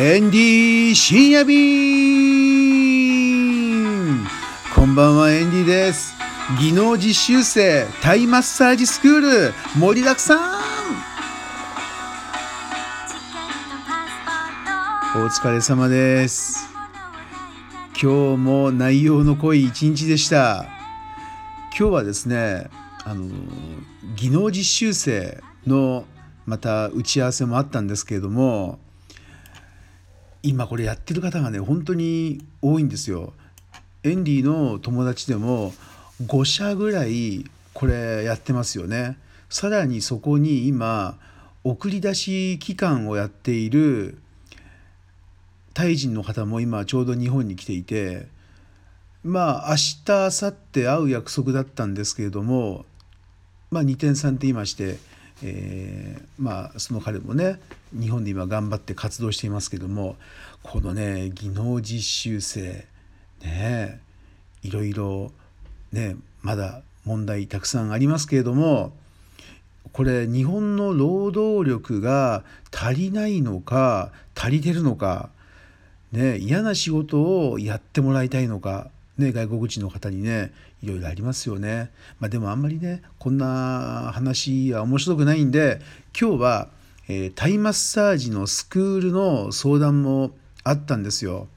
[0.00, 1.58] エンディ深夜便
[4.72, 6.14] こんばんはエンディです。
[6.60, 10.36] 技能実習生タイマッサージスクール盛りだくさ
[15.16, 15.18] ん!
[15.20, 16.68] お疲れ様です。
[18.00, 20.66] 今日も内容の濃い一日でした。
[21.76, 22.70] 今日はですね
[23.02, 23.28] あの
[24.14, 26.04] 技能実習生の
[26.46, 28.78] また打ち合わせもあったんですけれども
[30.42, 33.32] 今これやってる方がね本当に多いんですよ。
[34.04, 35.72] エンディの友達でも
[36.24, 39.18] 5社ぐらいこれやってますよね。
[39.50, 41.18] さらにそこに今
[41.64, 44.18] 送り出し期間をやっている
[45.74, 48.26] タイ人の方も今ちょうど日本に来ていて
[49.22, 52.84] まあ明日明後日会う約束だったんですけれども
[53.70, 54.98] まあ2点3点言いまして
[55.42, 57.60] えー、まあその彼もね
[57.92, 60.16] 日本で今頑張って活動していますけども
[60.62, 62.84] このね技能実習生
[63.42, 64.00] ね
[64.62, 65.32] いろいろ
[65.92, 68.92] ねまだ問題たくさんありますけれども
[69.92, 75.30] これ日本の労働力が足りないのか足りてるのか、
[76.12, 80.52] ね、嫌な仕事をやってもらいたいのかね、外国人の方にね
[80.82, 81.90] いろいろありますよね。
[82.20, 85.80] まあ、でもあんまりねこんな話は面白くないんで
[86.18, 86.68] 今日は、
[87.08, 90.30] えー、タイマッサージのスクールの相談も
[90.62, 91.48] あったんですよ。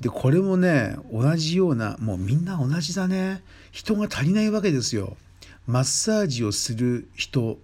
[0.00, 5.16] でこれもね同じようなもうみんな同じだね人が足りないわけですよ。
[5.66, 7.58] マッサージをする人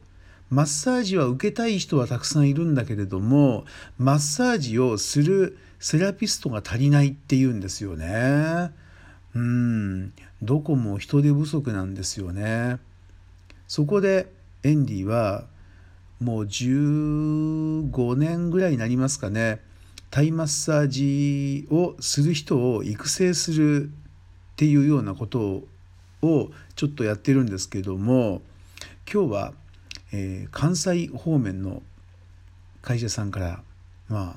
[0.50, 3.64] マッサージは受けたい人はたくさんいるんだけれども
[3.98, 8.72] マッサージをするセラピストが足りないっていうんですよね。
[9.34, 12.78] うんどこも人手不足なんですよね。
[13.68, 14.32] そこで
[14.62, 15.44] エンディは
[16.20, 19.60] もう15年ぐらいになりますかね
[20.10, 23.90] タイマッサージをする人を育成するっ
[24.56, 25.62] ていうようなこと
[26.22, 28.42] をちょっとやってるんですけども
[29.10, 29.52] 今日は、
[30.12, 31.82] えー、関西方面の
[32.82, 33.62] 会社さんから
[34.08, 34.36] ま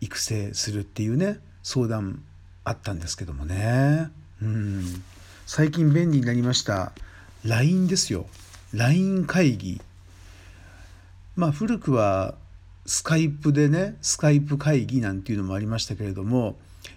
[0.00, 2.22] 育成するっていうね相談
[2.64, 4.10] あったんですけどもね。
[4.40, 5.02] うん。
[5.46, 6.92] 最近便利になりました。
[7.44, 8.26] LINE ですよ。
[8.72, 9.80] LINE 会議。
[11.36, 12.34] まあ古くは
[12.86, 16.56] スカイプでねスカイプ会議なんていうのもありましたけれども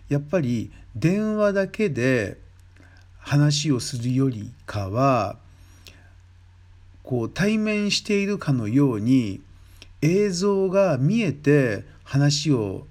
[0.10, 2.38] やっぱり電話だけで
[3.20, 5.38] 話をするよりかは
[7.04, 9.42] こう対面しているかのように
[10.02, 12.88] 映像が見えて話を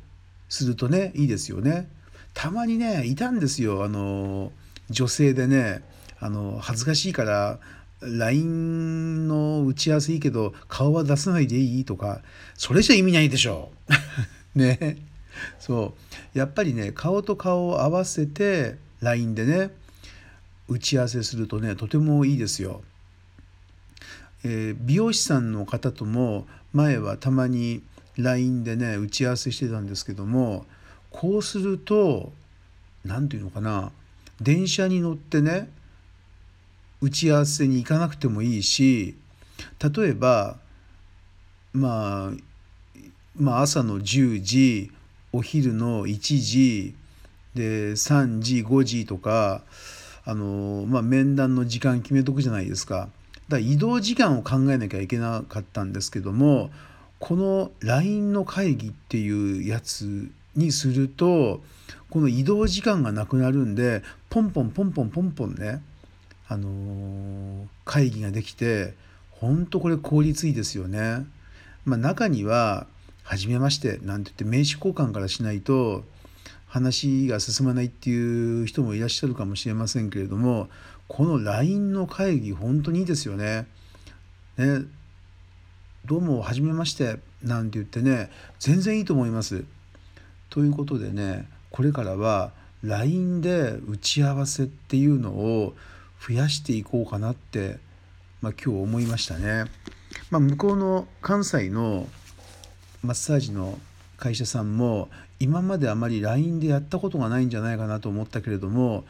[0.48, 1.88] するとねいいですよね。
[2.34, 3.84] たまにねいたんですよ。
[3.84, 4.52] あの
[4.90, 5.82] 女性でね
[6.20, 7.58] あの恥ずかしいから
[8.00, 12.20] LINE の打ち合わせいいけど顔は出さないでいいとか
[12.54, 13.72] それじゃ意味ないでしょ。
[14.54, 14.98] ね。
[15.58, 15.94] そ
[16.34, 16.38] う。
[16.38, 19.70] やっぱりね顔と顔を合わせて LINE でね
[20.68, 22.82] 打ち合わせするとねとてもいいですよ。
[24.44, 27.82] えー、美容師さんの方とも前はたまに
[28.16, 30.66] LINE でね打ち合わせしてたんですけども
[31.14, 32.32] こうすると
[33.04, 33.92] 何て言うのかな
[34.40, 35.70] 電車に乗ってね
[37.00, 39.14] 打ち合わせに行かなくてもいいし
[39.96, 40.56] 例えば
[41.72, 42.30] まあ
[43.36, 44.90] まあ朝の10時
[45.32, 46.94] お昼の1時
[47.54, 49.62] で3時5時とか
[50.24, 52.96] あの、まあ、面談の時間決めとくじゃないですか。
[52.96, 53.08] だか
[53.50, 56.70] ら移動時間を考えなきゃいけなかったんですけども
[57.18, 61.62] この LINE の会議っていうやつにすると
[62.10, 65.82] この移動時間がなくなるんでポンポンポンポンポンポンね
[66.48, 68.94] あのー、会議ができて
[69.30, 71.26] 本当これ効率いいですよね。
[71.84, 72.86] まあ、中には
[73.22, 76.04] 「はじめまして」なんて言って名刺交換からしないと
[76.66, 80.68] 話が進まないっていう人もいらっしゃるかもしれませんけれども
[81.08, 83.66] この LINE の会議本当にいいですよね。
[84.56, 84.82] ね
[86.04, 89.64] どうもはじめましてなんて言ってね全然いいと思います。
[90.50, 92.52] ということでねこれからは
[92.82, 95.74] LINE で打ち合わせっていうのを
[96.26, 97.78] 増やしていこうかなって、
[98.42, 99.64] まあ、今日思いましたね。
[100.30, 102.06] まあ、向こうの関西の
[103.02, 103.78] マッサージの
[104.16, 105.08] 会社さんも
[105.40, 109.04] 今まであまり LINE でやったことがないんじゃないかなと思ったけれども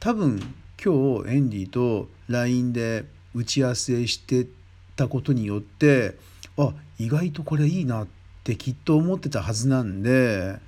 [0.00, 0.40] 多分
[0.82, 3.04] 今日エンディと LINE で
[3.34, 4.46] 打ち合わせして
[4.96, 6.16] たことによって
[6.56, 8.06] あ意外とこれいいなっ
[8.44, 10.58] てきっと思ってたはずなんで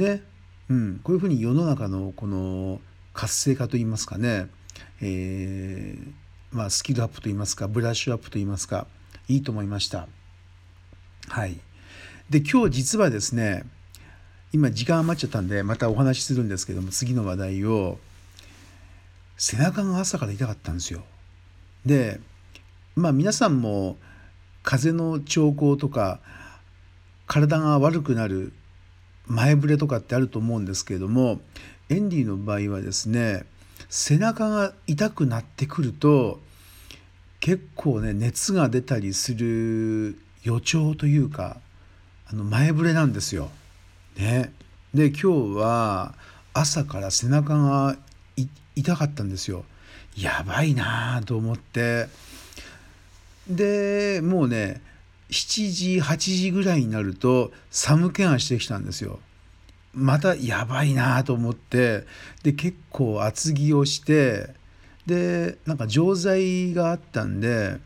[0.00, 0.22] ね、
[0.68, 2.80] うん、こういうふうに世の中のこの
[3.12, 4.48] 活性化といいますかね、
[5.00, 6.12] えー、
[6.52, 8.86] まあ、スキルアップといいますかブラッシュアップといいますか
[9.28, 10.08] いいと思いました。
[11.28, 11.60] はい、
[12.28, 13.64] で今日実はですね
[14.52, 17.98] 今時間余っちゃったんでまたお話しするんですけども次の話題を
[19.36, 21.04] 背中が朝から痛かったんですよ。
[21.86, 22.20] で
[22.96, 23.96] まあ皆さんも
[24.62, 26.20] 風邪の兆候とか
[27.26, 28.52] 体が悪くなる
[29.30, 31.40] 前触れとかってあると思うんですけれども
[31.88, 33.44] エンディの場合はですね
[33.88, 36.40] 背中が痛くなってくると
[37.38, 41.56] 結構ね熱が出たりする予兆というか
[42.30, 43.50] あの前触れなんですよ。
[44.16, 44.52] ね、
[44.92, 46.14] で今日は
[46.52, 47.96] 朝から背中が
[48.76, 49.64] 痛かったんですよ。
[50.16, 52.08] やばいなと思って
[53.48, 54.82] でもうね
[55.30, 59.20] 7時8時ぐらいになると寒気がしてきたんですよ。
[59.92, 62.04] またやばいなと思って
[62.42, 64.54] で結構厚着をして
[65.06, 67.78] でなんか錠剤があったんで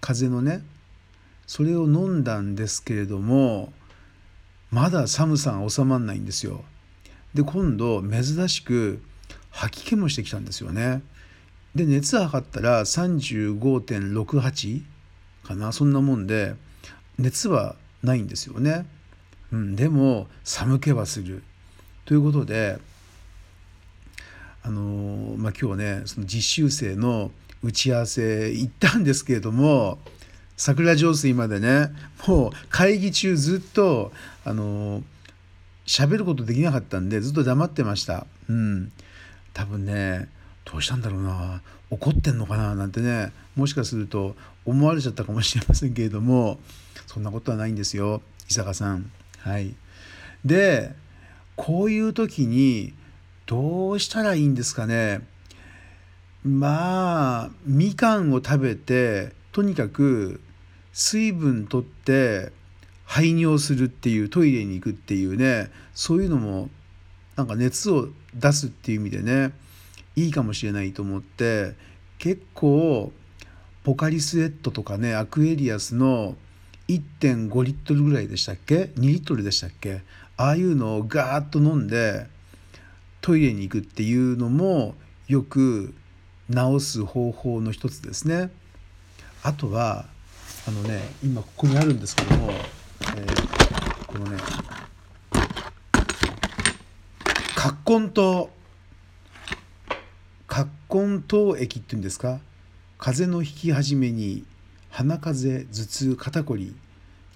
[0.00, 0.62] 風邪のね
[1.46, 3.72] それを飲んだんですけれども
[4.70, 6.64] まだ寒さが収まんないんですよ。
[7.34, 9.00] で今度珍しく
[9.50, 11.02] 吐き気もしてきたんですよね。
[11.74, 14.82] で熱測ったら35.68
[15.44, 16.54] かなそんなもんで
[17.18, 18.86] 熱はないんですよね。
[19.52, 21.42] うん、でも寒気はする。
[22.04, 22.78] ということで
[24.62, 27.30] あのまあ、今日ねその実習生の
[27.62, 29.98] 打ち合わせ行ったんですけれども
[30.56, 31.90] 桜上水までね
[32.26, 34.10] もう会議中ずっと
[34.44, 35.04] あの
[35.86, 38.26] 喋ることできなかったんでずっと黙ってました。
[38.48, 38.90] うん、
[39.54, 40.28] 多分ね
[40.64, 44.34] どうしたんだろうな怒ってんのかななんてねもしかすると
[44.64, 46.58] 思われちゃったかもしれませんけれども
[47.16, 48.20] そんなことはないんですよ。
[48.50, 49.10] 伊坂さん。
[49.38, 49.74] はい、
[50.44, 50.92] で
[51.56, 52.92] こういう時に
[53.46, 55.26] どうしたらいいんですかね。
[56.44, 60.42] まあみかんを食べてとにかく
[60.92, 62.52] 水分取って
[63.06, 66.68] 排尿するっていうトイレに行くっていうねそういうのも
[67.34, 69.54] なんか熱を出すっていう意味でね
[70.16, 71.76] いいかもしれないと思って
[72.18, 73.10] 結構
[73.84, 76.36] ポカリスエットとかねアクエリアスの
[76.88, 80.02] 1.5リットルぐらいでしたっけ？2リットルでしたっけ？
[80.36, 82.26] ああいうのをガーッと飲んで
[83.20, 84.94] トイレに行くっていうのも
[85.26, 85.94] よく
[86.52, 88.50] 治す方法の一つですね。
[89.42, 90.06] あとは
[90.68, 94.38] あのね今ここにあるんですけども、えー、このね
[97.54, 98.48] 葛根湯。
[100.46, 102.40] 葛根湯液っていうんですか？
[102.98, 104.44] 風邪の引き始めに
[104.96, 106.74] 鼻風邪頭痛肩こり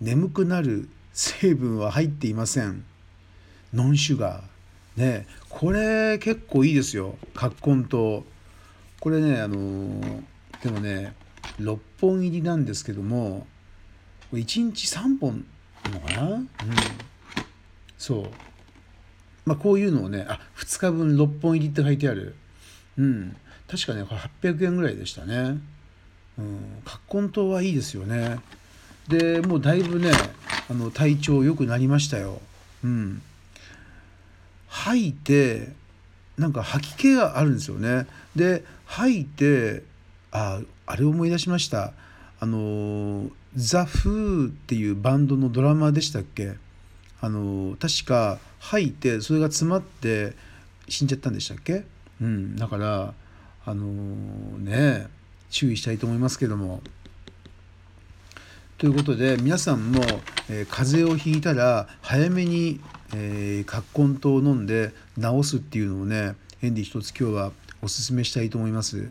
[0.01, 2.87] 眠くなる成分は入っていません。
[3.75, 5.01] ノンシュガー。
[5.01, 7.19] ねこれ結構いいですよ。
[7.35, 8.23] 葛根湯。
[8.99, 10.23] これねあのー、
[10.63, 11.15] でもね
[11.59, 13.47] 6本入りなんですけども
[14.33, 15.45] 1日3本
[15.93, 16.29] のかな？
[16.31, 16.47] うん。
[17.99, 18.31] そう。
[19.45, 22.37] まあこういうのをねあ2日分6本入りって書いてある。
[22.97, 23.37] うん。
[23.69, 25.59] 確かねこれ800円ぐらいでしたね。
[26.41, 26.83] うん。
[26.85, 28.39] 葛根湯はいいですよね。
[29.09, 30.13] でもうだいぶね
[30.69, 32.41] あの体調良くなりましたよ。
[32.83, 33.23] うん。
[34.69, 35.73] 吐いて
[36.39, 38.07] なんか吐き気があるんですよね。
[38.35, 39.83] で吐いて
[40.31, 41.93] ああれ思い出しました。
[42.39, 46.55] あのザ・フーっていうバンドのドラマでしたっけ？
[47.21, 50.35] あの確か吐いてそれが詰まって
[50.89, 51.85] 死んじゃったんでしたっけ？
[52.21, 52.57] うん。
[52.57, 53.13] だから
[53.67, 53.85] あの
[54.59, 55.09] ね
[55.51, 56.83] 注意したいと思いますけども。
[58.79, 60.01] ということで皆さんも、
[60.49, 62.81] えー、風邪をひいたら早めに、
[63.15, 67.53] えー、葛根湯を飲んで治すっていうのをねヘンディ一つ今日は
[67.83, 69.11] おすすめしたいと思います。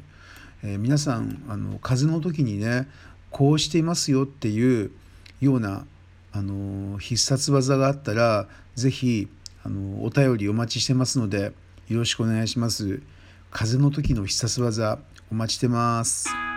[0.63, 2.87] えー、皆さんあの風邪の時にね
[3.29, 4.91] こうしていますよっていう
[5.39, 5.85] ような
[6.31, 9.27] あの必殺技があったら是非
[9.63, 11.51] あのお便りお待ちしてますので
[11.89, 13.01] よろしくお願いします。
[13.51, 14.99] 風邪の時の必殺技
[15.31, 16.48] お待ちしてます。